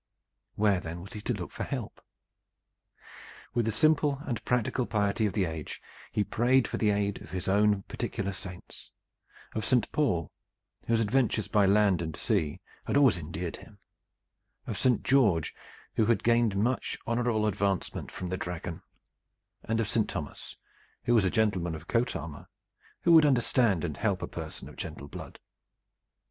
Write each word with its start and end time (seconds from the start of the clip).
Where 0.55 0.79
then 0.79 1.01
was 1.01 1.13
he 1.13 1.21
to 1.21 1.33
look 1.35 1.51
for 1.51 1.61
help? 1.63 2.01
With 3.53 3.65
the 3.65 3.71
simple 3.71 4.17
and 4.25 4.43
practical 4.45 4.87
piety 4.87 5.27
of 5.27 5.33
the 5.33 5.45
age, 5.45 5.79
he 6.11 6.23
prayed 6.23 6.67
for 6.67 6.77
the 6.77 6.89
aid 6.89 7.21
of 7.21 7.29
his 7.29 7.47
own 7.47 7.83
particular 7.83 8.33
saints: 8.33 8.89
of 9.53 9.63
Saint 9.63 9.91
Paul, 9.91 10.31
whose 10.87 11.01
adventures 11.01 11.47
by 11.47 11.67
land 11.67 12.01
and 12.01 12.15
sea 12.15 12.61
had 12.85 12.97
always 12.97 13.19
endeared 13.19 13.57
him; 13.57 13.77
of 14.65 14.75
Saint 14.79 15.03
George, 15.03 15.53
who 15.97 16.07
had 16.07 16.23
gained 16.23 16.55
much 16.57 16.97
honorable 17.05 17.45
advancement 17.45 18.09
from 18.11 18.29
the 18.29 18.37
Dragon; 18.37 18.81
and 19.65 19.79
of 19.79 19.87
Saint 19.87 20.09
Thomas, 20.09 20.57
who 21.03 21.13
was 21.13 21.25
a 21.25 21.29
gentleman 21.29 21.75
of 21.75 21.87
coat 21.87 22.15
armor, 22.15 22.49
who 23.01 23.11
would 23.11 23.23
understand 23.27 23.83
and 23.83 23.97
help 23.97 24.23
a 24.23 24.27
person 24.27 24.67
of 24.67 24.77
gentle 24.77 25.07
blood. 25.07 25.39